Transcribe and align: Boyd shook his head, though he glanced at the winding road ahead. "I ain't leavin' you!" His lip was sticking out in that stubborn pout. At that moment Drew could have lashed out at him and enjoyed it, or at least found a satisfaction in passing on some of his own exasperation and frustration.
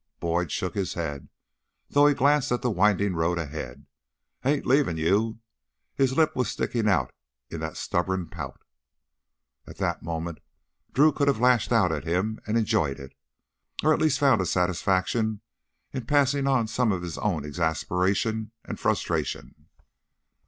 Boyd 0.19 0.51
shook 0.51 0.73
his 0.73 0.95
head, 0.95 1.29
though 1.91 2.07
he 2.07 2.15
glanced 2.15 2.51
at 2.51 2.63
the 2.63 2.71
winding 2.71 3.13
road 3.13 3.37
ahead. 3.37 3.85
"I 4.43 4.49
ain't 4.49 4.65
leavin' 4.65 4.97
you!" 4.97 5.37
His 5.93 6.17
lip 6.17 6.35
was 6.35 6.49
sticking 6.49 6.89
out 6.89 7.13
in 7.51 7.59
that 7.59 7.77
stubborn 7.77 8.27
pout. 8.27 8.59
At 9.67 9.77
that 9.77 10.01
moment 10.01 10.39
Drew 10.91 11.11
could 11.11 11.27
have 11.27 11.39
lashed 11.39 11.71
out 11.71 11.91
at 11.91 12.03
him 12.03 12.39
and 12.47 12.57
enjoyed 12.57 12.99
it, 12.99 13.13
or 13.83 13.93
at 13.93 14.01
least 14.01 14.17
found 14.17 14.41
a 14.41 14.47
satisfaction 14.47 15.41
in 15.91 16.07
passing 16.07 16.47
on 16.47 16.65
some 16.67 16.91
of 16.91 17.03
his 17.03 17.19
own 17.19 17.45
exasperation 17.45 18.49
and 18.65 18.79
frustration. 18.79 19.67